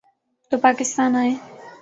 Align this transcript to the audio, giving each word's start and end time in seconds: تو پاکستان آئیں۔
تو 0.49 0.55
پاکستان 0.65 1.11
آئیں۔ 1.15 1.35